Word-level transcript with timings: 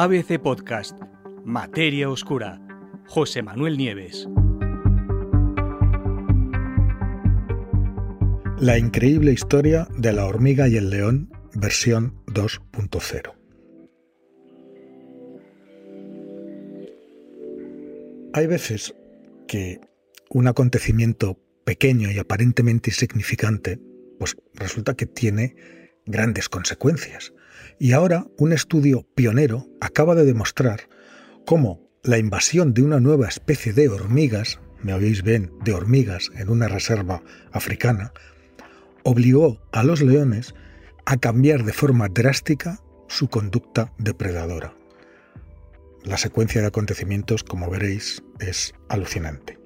ABC 0.00 0.38
Podcast, 0.40 0.96
Materia 1.44 2.08
Oscura, 2.08 2.60
José 3.08 3.42
Manuel 3.42 3.76
Nieves. 3.76 4.28
La 8.60 8.78
increíble 8.78 9.32
historia 9.32 9.88
de 9.98 10.12
la 10.12 10.26
hormiga 10.26 10.68
y 10.68 10.76
el 10.76 10.90
león, 10.90 11.32
versión 11.52 12.14
2.0. 12.26 13.34
Hay 18.34 18.46
veces 18.46 18.94
que 19.48 19.80
un 20.30 20.46
acontecimiento 20.46 21.40
pequeño 21.64 22.12
y 22.12 22.20
aparentemente 22.20 22.90
insignificante, 22.90 23.80
pues 24.20 24.36
resulta 24.54 24.94
que 24.94 25.06
tiene 25.06 25.56
grandes 26.06 26.48
consecuencias. 26.48 27.32
Y 27.78 27.92
ahora 27.92 28.26
un 28.36 28.52
estudio 28.52 29.06
pionero 29.14 29.66
acaba 29.80 30.14
de 30.14 30.24
demostrar 30.24 30.88
cómo 31.46 31.88
la 32.02 32.18
invasión 32.18 32.74
de 32.74 32.82
una 32.82 33.00
nueva 33.00 33.28
especie 33.28 33.72
de 33.72 33.88
hormigas, 33.88 34.60
me 34.82 34.94
oís 34.94 35.22
bien, 35.22 35.52
de 35.64 35.72
hormigas 35.72 36.30
en 36.36 36.48
una 36.48 36.68
reserva 36.68 37.22
africana, 37.52 38.12
obligó 39.02 39.60
a 39.72 39.82
los 39.82 40.02
leones 40.02 40.54
a 41.04 41.16
cambiar 41.16 41.64
de 41.64 41.72
forma 41.72 42.08
drástica 42.08 42.80
su 43.08 43.28
conducta 43.28 43.92
depredadora. 43.98 44.74
La 46.04 46.16
secuencia 46.16 46.60
de 46.60 46.68
acontecimientos, 46.68 47.42
como 47.42 47.70
veréis, 47.70 48.22
es 48.40 48.74
alucinante. 48.88 49.58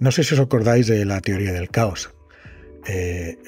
No 0.00 0.12
sé 0.12 0.24
si 0.24 0.34
os 0.34 0.40
acordáis 0.40 0.86
de 0.86 1.04
la 1.04 1.20
teoría 1.20 1.52
del 1.52 1.68
caos. 1.68 2.10
Eh, 2.86 3.38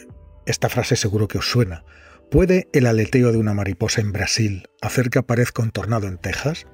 esta 0.44 0.68
frase 0.68 0.96
seguro 0.96 1.28
que 1.28 1.38
os 1.38 1.48
suena. 1.48 1.84
¿Puede 2.32 2.66
el 2.72 2.86
aleteo 2.86 3.30
de 3.30 3.36
una 3.36 3.52
mariposa 3.52 4.00
en 4.00 4.10
Brasil 4.10 4.66
hacer 4.80 5.10
que 5.10 5.18
aparezca 5.18 5.62
un 5.62 5.70
tornado 5.70 6.08
en 6.08 6.16
Texas? 6.16 6.66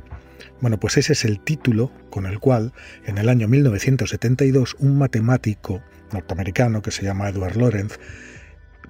Bueno, 0.61 0.79
pues 0.79 0.97
ese 0.97 1.15
es 1.15 1.25
el 1.25 1.41
título 1.41 1.91
con 2.11 2.27
el 2.27 2.39
cual, 2.39 2.73
en 3.07 3.19
el 3.19 3.29
año 3.29 3.49
1972, 3.49 4.77
un 4.79 4.97
matemático 4.99 5.83
norteamericano 6.13 6.81
que 6.81 6.93
se 6.93 7.03
llama 7.03 7.29
Edward 7.29 7.57
Lorenz, 7.57 7.99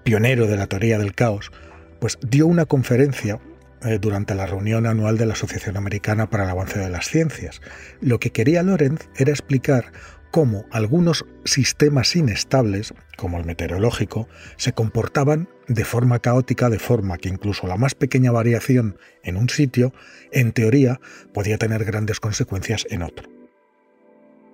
pionero 0.04 0.46
de 0.46 0.58
la 0.58 0.66
teoría 0.66 0.98
del 0.98 1.14
caos, 1.14 1.52
pues 2.00 2.18
dio 2.20 2.46
una 2.46 2.66
conferencia 2.66 3.40
eh, 3.80 3.98
durante 3.98 4.34
la 4.34 4.44
reunión 4.44 4.86
anual 4.86 5.16
de 5.16 5.24
la 5.24 5.32
Asociación 5.32 5.78
Americana 5.78 6.28
para 6.28 6.44
el 6.44 6.50
Avance 6.50 6.78
de 6.78 6.90
las 6.90 7.08
Ciencias. 7.08 7.62
Lo 8.02 8.20
que 8.20 8.30
quería 8.30 8.62
Lorenz 8.62 9.08
era 9.16 9.30
explicar 9.30 9.90
cómo 10.30 10.64
algunos 10.70 11.24
sistemas 11.44 12.14
inestables, 12.16 12.94
como 13.16 13.38
el 13.38 13.44
meteorológico, 13.44 14.28
se 14.56 14.72
comportaban 14.72 15.48
de 15.66 15.84
forma 15.84 16.18
caótica, 16.18 16.70
de 16.70 16.78
forma 16.78 17.18
que 17.18 17.28
incluso 17.28 17.66
la 17.66 17.76
más 17.76 17.94
pequeña 17.94 18.32
variación 18.32 18.98
en 19.22 19.36
un 19.36 19.48
sitio, 19.48 19.92
en 20.32 20.52
teoría, 20.52 21.00
podía 21.32 21.58
tener 21.58 21.84
grandes 21.84 22.20
consecuencias 22.20 22.86
en 22.90 23.02
otro. 23.02 23.28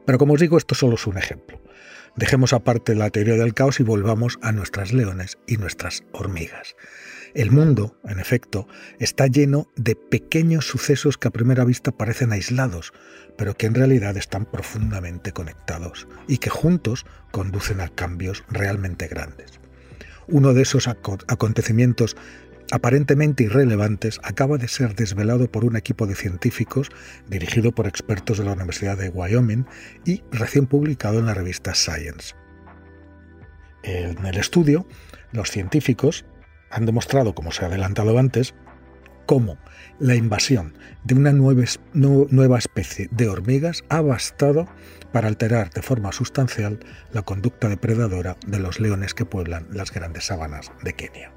Pero 0.06 0.18
como 0.18 0.34
os 0.34 0.40
digo, 0.40 0.58
esto 0.58 0.74
solo 0.74 0.96
es 0.96 1.06
un 1.06 1.18
ejemplo. 1.18 1.60
Dejemos 2.16 2.52
aparte 2.52 2.94
la 2.94 3.10
teoría 3.10 3.34
del 3.34 3.54
caos 3.54 3.80
y 3.80 3.82
volvamos 3.82 4.38
a 4.42 4.52
nuestras 4.52 4.92
leones 4.92 5.38
y 5.46 5.56
nuestras 5.56 6.04
hormigas. 6.12 6.76
El 7.34 7.50
mundo, 7.50 7.98
en 8.04 8.20
efecto, 8.20 8.68
está 9.00 9.26
lleno 9.26 9.66
de 9.74 9.96
pequeños 9.96 10.68
sucesos 10.68 11.18
que 11.18 11.26
a 11.26 11.32
primera 11.32 11.64
vista 11.64 11.90
parecen 11.90 12.30
aislados, 12.30 12.92
pero 13.36 13.56
que 13.56 13.66
en 13.66 13.74
realidad 13.74 14.16
están 14.16 14.44
profundamente 14.44 15.32
conectados 15.32 16.06
y 16.28 16.38
que 16.38 16.50
juntos 16.50 17.04
conducen 17.32 17.80
a 17.80 17.88
cambios 17.88 18.44
realmente 18.48 19.08
grandes. 19.08 19.58
Uno 20.28 20.54
de 20.54 20.62
esos 20.62 20.86
acontecimientos 20.86 22.16
aparentemente 22.70 23.42
irrelevantes 23.42 24.20
acaba 24.22 24.56
de 24.56 24.68
ser 24.68 24.94
desvelado 24.94 25.50
por 25.50 25.64
un 25.64 25.76
equipo 25.76 26.06
de 26.06 26.14
científicos 26.14 26.88
dirigido 27.28 27.72
por 27.72 27.88
expertos 27.88 28.38
de 28.38 28.44
la 28.44 28.52
Universidad 28.52 28.96
de 28.96 29.08
Wyoming 29.08 29.66
y 30.04 30.22
recién 30.30 30.66
publicado 30.66 31.18
en 31.18 31.26
la 31.26 31.34
revista 31.34 31.74
Science. 31.74 32.36
En 33.82 34.24
el 34.24 34.36
estudio, 34.38 34.86
los 35.32 35.50
científicos 35.50 36.24
han 36.74 36.86
demostrado, 36.86 37.34
como 37.34 37.52
se 37.52 37.64
ha 37.64 37.68
adelantado 37.68 38.18
antes, 38.18 38.54
cómo 39.26 39.58
la 40.00 40.16
invasión 40.16 40.76
de 41.04 41.14
una 41.14 41.32
nueva 41.32 42.58
especie 42.58 43.08
de 43.12 43.28
hormigas 43.28 43.84
ha 43.88 44.00
bastado 44.00 44.66
para 45.12 45.28
alterar 45.28 45.70
de 45.70 45.82
forma 45.82 46.10
sustancial 46.10 46.80
la 47.12 47.22
conducta 47.22 47.68
depredadora 47.68 48.36
de 48.46 48.58
los 48.58 48.80
leones 48.80 49.14
que 49.14 49.24
pueblan 49.24 49.68
las 49.70 49.92
grandes 49.92 50.26
sabanas 50.26 50.72
de 50.82 50.94
Kenia. 50.94 51.32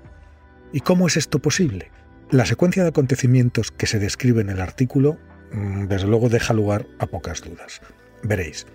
¿Y 0.73 0.79
cómo 0.79 1.05
es 1.05 1.17
esto 1.17 1.39
posible? 1.39 1.91
La 2.31 2.47
secuencia 2.47 2.81
de 2.81 2.89
acontecimientos 2.89 3.71
que 3.71 3.85
se 3.85 3.99
describe 3.99 4.41
en 4.41 4.49
el 4.49 4.59
artículo 4.59 5.17
mm, 5.53 5.85
desde 5.85 6.07
luego 6.07 6.29
deja 6.29 6.53
lugar 6.53 6.87
a 6.97 7.05
pocas 7.05 7.41
dudas. 7.41 7.81
Veréis, 8.23 8.65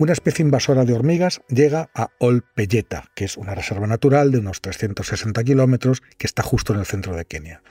una 0.00 0.14
especie 0.14 0.42
invasora 0.42 0.86
de 0.86 0.94
hormigas 0.94 1.42
llega 1.48 1.90
a 1.94 2.08
Olpeyeta, 2.20 3.10
que 3.14 3.26
es 3.26 3.36
una 3.36 3.54
reserva 3.54 3.86
natural 3.86 4.32
de 4.32 4.38
unos 4.38 4.62
360 4.62 5.44
kilómetros 5.44 6.02
que 6.16 6.26
está 6.26 6.42
justo 6.42 6.72
en 6.72 6.78
el 6.78 6.86
centro 6.86 7.14
de 7.14 7.26
Kenia. 7.26 7.62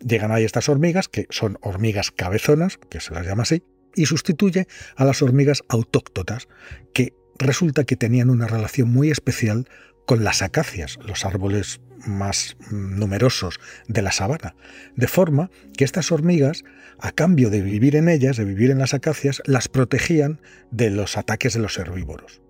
Llegan 0.00 0.32
ahí 0.32 0.44
estas 0.44 0.70
hormigas, 0.70 1.08
que 1.08 1.26
son 1.28 1.58
hormigas 1.60 2.12
cabezonas, 2.12 2.78
que 2.88 3.00
se 3.00 3.12
las 3.12 3.26
llama 3.26 3.42
así, 3.42 3.62
y 3.94 4.06
sustituye 4.06 4.66
a 4.96 5.04
las 5.04 5.20
hormigas 5.20 5.64
autóctonas, 5.68 6.48
que 6.94 7.12
resulta 7.38 7.84
que 7.84 7.96
tenían 7.96 8.30
una 8.30 8.46
relación 8.46 8.88
muy 8.88 9.10
especial 9.10 9.68
con 10.06 10.24
las 10.24 10.42
acacias, 10.42 10.98
los 11.04 11.24
árboles 11.24 11.80
más 12.06 12.56
numerosos 12.70 13.58
de 13.88 14.02
la 14.02 14.12
sabana, 14.12 14.54
de 14.94 15.08
forma 15.08 15.50
que 15.76 15.84
estas 15.84 16.12
hormigas, 16.12 16.62
a 16.98 17.12
cambio 17.12 17.50
de 17.50 17.62
vivir 17.62 17.96
en 17.96 18.08
ellas, 18.08 18.36
de 18.36 18.44
vivir 18.44 18.70
en 18.70 18.78
las 18.78 18.94
acacias, 18.94 19.42
las 19.44 19.68
protegían 19.68 20.40
de 20.70 20.90
los 20.90 21.16
ataques 21.16 21.54
de 21.54 21.60
los 21.60 21.76
herbívoros. 21.78 22.40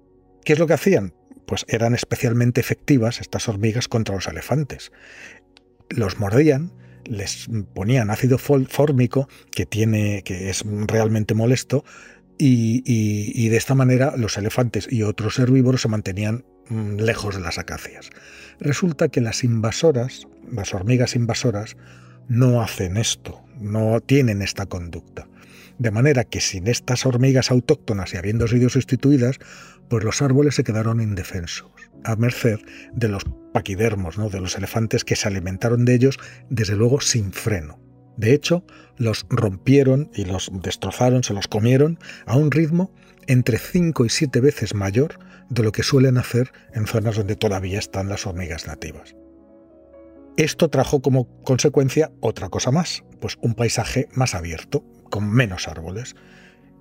¿Qué 0.44 0.53
es 0.53 0.59
lo 0.59 0.67
que 0.67 0.75
hacían? 0.75 1.15
Pues 1.47 1.65
eran 1.69 1.94
especialmente 1.94 2.61
efectivas 2.61 3.21
estas 3.21 3.49
hormigas 3.49 3.88
contra 3.88 4.15
los 4.15 4.27
elefantes. 4.27 4.93
Los 5.88 6.19
mordían, 6.19 6.73
les 7.05 7.49
ponían 7.75 8.11
ácido 8.11 8.38
fórmico, 8.38 9.28
que, 9.53 9.65
tiene, 9.65 10.23
que 10.25 10.50
es 10.50 10.65
realmente 10.87 11.34
molesto, 11.34 11.84
y, 12.38 13.49
de 13.49 13.56
esta 13.56 13.75
manera 13.75 14.15
los 14.17 14.37
elefantes 14.37 14.87
y 14.91 15.03
otros 15.03 15.38
herbívoros 15.38 15.83
se 15.83 15.88
mantenían 15.88 16.44
lejos 16.71 17.37
de 17.37 17.41
las 17.41 17.59
acacias. 17.59 18.10
Resulta 18.60 19.09
que 19.09 19.21
las 19.21 19.44
invasoras, 19.44 20.27
las 20.50 20.75
hormigas 20.75 21.15
invasoras, 21.15 21.77
no 22.28 22.60
hacen 22.62 22.97
esto, 22.97 23.41
no 23.59 24.00
tienen 24.00 24.43
esta 24.43 24.66
conducta. 24.66 25.28
De 25.78 25.91
manera 25.91 26.25
que 26.25 26.41
sin 26.41 26.69
estas 26.69 27.05
hormigas 27.05 27.50
autóctonas 27.50 28.15
y 28.15 28.16
habiendo 28.16 28.49
sido 28.49 28.69
sustituidas, 28.69 29.38
pues 29.88 30.05
los 30.05 30.22
árboles 30.22 30.55
se 30.55 30.65
quedaron 30.65 31.00
indefensos, 31.00 31.71
a 32.05 32.16
merced 32.16 32.59
de 32.94 33.09
los 33.09 33.25
paquidermos, 33.53 34.19
¿no? 34.19 34.31
de 34.31 34.41
los 34.41 34.56
elefantes 34.56 35.05
que 35.05 35.16
se 35.16 35.28
alimentaron 35.28 35.84
de 35.84 35.94
ellos, 35.94 36.19
desde 36.49 36.76
luego 36.76 37.00
sin 37.00 37.32
freno. 37.32 37.78
De 38.16 38.32
hecho, 38.32 38.65
los 38.97 39.26
rompieron 39.28 40.10
y 40.15 40.25
los 40.25 40.50
destrozaron, 40.62 41.22
se 41.22 41.34
los 41.34 41.49
comieron 41.49 41.99
a 42.25 42.37
un 42.37 42.50
ritmo 42.50 42.91
entre 43.26 43.59
5 43.59 44.04
y 44.04 44.09
7 44.09 44.41
veces 44.41 44.75
mayor 44.75 45.19
de 45.48 45.62
lo 45.62 45.72
que 45.72 45.82
suelen 45.82 46.19
hacer 46.19 46.53
en 46.72 46.87
zonas 46.87 47.16
donde 47.16 47.37
todavía 47.37 47.78
están 47.78 48.09
las 48.09 48.26
hormigas 48.26 48.66
nativas. 48.66 49.14
Esto 50.37 50.69
trajo 50.69 51.00
como 51.00 51.42
consecuencia 51.42 52.12
otra 52.20 52.50
cosa 52.50 52.70
más, 52.70 53.04
pues 53.20 53.38
un 53.41 53.54
paisaje 53.54 54.09
más 54.12 54.34
abierto, 54.34 54.84
con 55.10 55.31
menos 55.31 55.66
árboles. 55.66 56.14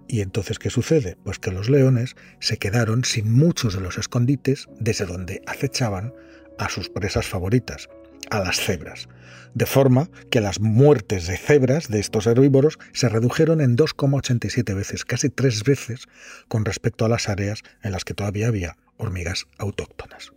¿Y 0.08 0.22
entonces 0.22 0.60
qué 0.60 0.70
sucede? 0.70 1.18
Pues 1.24 1.40
que 1.40 1.52
los 1.52 1.70
leones 1.70 2.16
se 2.40 2.58
quedaron 2.58 3.06
sin 3.06 3.32
muchos 3.32 3.74
de 3.74 3.82
los 3.82 3.98
escondites 3.98 4.68
desde 4.80 5.06
donde 5.06 5.42
acechaban 5.48 6.14
a 6.60 6.70
sus 6.70 6.90
presas 6.90 7.28
favoritas, 7.28 7.90
a 8.30 8.40
las 8.40 8.58
cebras, 8.58 9.08
de 9.54 9.66
forma 9.66 10.10
que 10.30 10.42
las 10.42 10.60
muertes 10.60 11.28
de 11.28 11.38
cebras 11.38 11.88
de 11.88 12.00
estos 12.00 12.28
herbívoros 12.28 12.78
se 12.94 13.10
redujeron 13.10 13.62
en 13.62 13.78
2,87 13.78 14.76
veces, 14.76 15.06
casi 15.06 15.30
tres 15.30 15.64
veces 15.64 16.06
con 16.48 16.66
respecto 16.66 17.06
a 17.06 17.10
las 17.10 17.30
áreas 17.30 17.62
en 17.82 17.92
las 17.92 18.04
que 18.04 18.14
todavía 18.14 18.48
había 18.48 18.78
hormigas 18.98 19.46
autóctonas. 19.58 20.32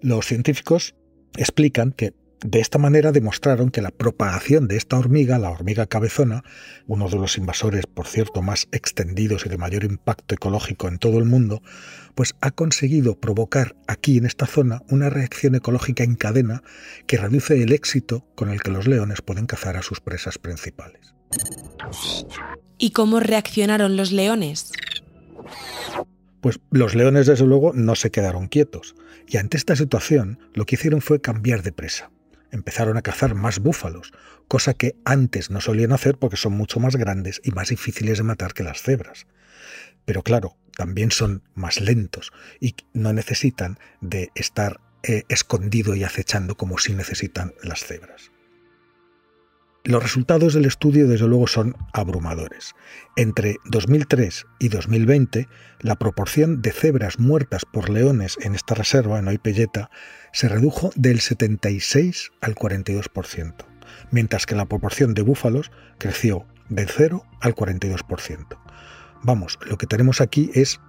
Los 0.00 0.26
científicos 0.26 0.94
explican 1.36 1.92
que 1.92 2.14
de 2.44 2.60
esta 2.60 2.76
manera 2.76 3.10
demostraron 3.10 3.70
que 3.70 3.80
la 3.80 3.90
propagación 3.90 4.68
de 4.68 4.76
esta 4.76 4.98
hormiga, 4.98 5.38
la 5.38 5.48
hormiga 5.48 5.86
cabezona, 5.86 6.44
uno 6.86 7.08
de 7.08 7.16
los 7.16 7.38
invasores, 7.38 7.86
por 7.86 8.06
cierto, 8.06 8.42
más 8.42 8.68
extendidos 8.70 9.46
y 9.46 9.48
de 9.48 9.56
mayor 9.56 9.82
impacto 9.82 10.34
ecológico 10.34 10.86
en 10.88 10.98
todo 10.98 11.16
el 11.16 11.24
mundo, 11.24 11.62
pues 12.14 12.34
ha 12.42 12.50
conseguido 12.50 13.18
provocar 13.18 13.76
aquí 13.86 14.18
en 14.18 14.26
esta 14.26 14.44
zona 14.44 14.82
una 14.90 15.08
reacción 15.08 15.54
ecológica 15.54 16.04
en 16.04 16.16
cadena 16.16 16.62
que 17.06 17.16
reduce 17.16 17.62
el 17.62 17.72
éxito 17.72 18.26
con 18.34 18.50
el 18.50 18.60
que 18.60 18.70
los 18.70 18.86
leones 18.86 19.22
pueden 19.22 19.46
cazar 19.46 19.78
a 19.78 19.82
sus 19.82 20.00
presas 20.00 20.36
principales. 20.36 21.14
¿Y 22.76 22.90
cómo 22.90 23.20
reaccionaron 23.20 23.96
los 23.96 24.12
leones? 24.12 24.70
Pues 26.42 26.60
los 26.70 26.94
leones, 26.94 27.26
desde 27.26 27.46
luego, 27.46 27.72
no 27.72 27.94
se 27.94 28.10
quedaron 28.10 28.48
quietos, 28.48 28.94
y 29.26 29.38
ante 29.38 29.56
esta 29.56 29.76
situación 29.76 30.38
lo 30.52 30.66
que 30.66 30.74
hicieron 30.74 31.00
fue 31.00 31.22
cambiar 31.22 31.62
de 31.62 31.72
presa. 31.72 32.10
Empezaron 32.54 32.96
a 32.96 33.02
cazar 33.02 33.34
más 33.34 33.58
búfalos, 33.58 34.12
cosa 34.48 34.74
que 34.74 34.96
antes 35.04 35.50
no 35.50 35.60
solían 35.60 35.92
hacer 35.92 36.16
porque 36.18 36.36
son 36.36 36.52
mucho 36.52 36.80
más 36.80 36.96
grandes 36.96 37.40
y 37.44 37.50
más 37.50 37.68
difíciles 37.68 38.18
de 38.18 38.24
matar 38.24 38.54
que 38.54 38.62
las 38.62 38.80
cebras. 38.80 39.26
Pero 40.04 40.22
claro, 40.22 40.56
también 40.76 41.10
son 41.10 41.42
más 41.54 41.80
lentos 41.80 42.32
y 42.60 42.76
no 42.92 43.12
necesitan 43.12 43.78
de 44.00 44.30
estar 44.34 44.80
eh, 45.02 45.24
escondido 45.28 45.94
y 45.94 46.04
acechando 46.04 46.56
como 46.56 46.78
si 46.78 46.94
necesitan 46.94 47.54
las 47.62 47.84
cebras. 47.84 48.30
Los 49.86 50.02
resultados 50.02 50.54
del 50.54 50.64
estudio 50.64 51.06
desde 51.06 51.28
luego 51.28 51.46
son 51.46 51.76
abrumadores. 51.92 52.72
Entre 53.16 53.58
2003 53.66 54.46
y 54.58 54.68
2020, 54.68 55.46
la 55.80 55.96
proporción 55.96 56.62
de 56.62 56.72
cebras 56.72 57.18
muertas 57.18 57.66
por 57.70 57.90
leones 57.90 58.38
en 58.40 58.54
esta 58.54 58.74
reserva, 58.74 59.18
en 59.18 59.28
Oipelleta, 59.28 59.90
se 60.32 60.48
redujo 60.48 60.90
del 60.96 61.20
76 61.20 62.32
al 62.40 62.54
42%, 62.54 63.54
mientras 64.10 64.46
que 64.46 64.54
la 64.54 64.64
proporción 64.64 65.12
de 65.12 65.20
búfalos 65.20 65.70
creció 65.98 66.46
del 66.70 66.88
0 66.88 67.22
al 67.42 67.54
42%. 67.54 68.58
Vamos, 69.22 69.58
lo 69.66 69.76
que 69.76 69.86
tenemos 69.86 70.22
aquí 70.22 70.50
es 70.54 70.80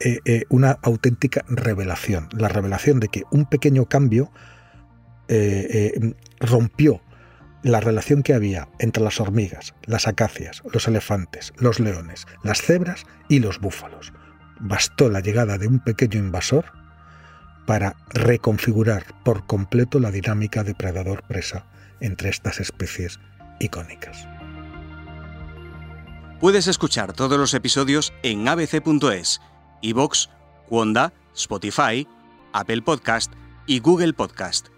eh, 0.00 0.18
eh, 0.24 0.44
una 0.48 0.78
auténtica 0.80 1.44
revelación, 1.46 2.30
la 2.32 2.48
revelación 2.48 3.00
de 3.00 3.08
que 3.08 3.24
un 3.30 3.44
pequeño 3.44 3.84
cambio 3.84 4.32
eh, 5.28 6.14
rompió 6.40 7.02
la 7.62 7.80
relación 7.80 8.22
que 8.22 8.34
había 8.34 8.68
entre 8.78 9.02
las 9.02 9.20
hormigas, 9.20 9.74
las 9.84 10.08
acacias, 10.08 10.62
los 10.72 10.88
elefantes, 10.88 11.52
los 11.56 11.80
leones, 11.80 12.26
las 12.42 12.62
cebras 12.62 13.06
y 13.28 13.38
los 13.38 13.60
búfalos. 13.60 14.12
Bastó 14.60 15.08
la 15.08 15.20
llegada 15.20 15.58
de 15.58 15.68
un 15.68 15.80
pequeño 15.80 16.18
invasor 16.18 16.66
para 17.66 17.96
reconfigurar 18.10 19.04
por 19.24 19.46
completo 19.46 20.00
la 20.00 20.10
dinámica 20.10 20.64
depredador-presa 20.64 21.66
entre 22.00 22.30
estas 22.30 22.60
especies 22.60 23.20
icónicas. 23.60 24.26
Puedes 26.40 26.66
escuchar 26.66 27.12
todos 27.12 27.38
los 27.38 27.54
episodios 27.54 28.12
en 28.24 28.48
abc.es, 28.48 29.40
iVoox, 29.80 30.28
Wanda, 30.70 31.12
Spotify, 31.36 32.08
Apple 32.52 32.82
Podcast 32.82 33.32
y 33.68 33.78
Google 33.78 34.12
Podcast. 34.12 34.71